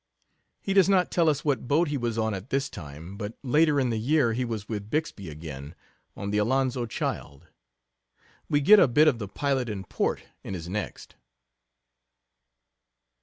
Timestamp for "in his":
10.43-10.67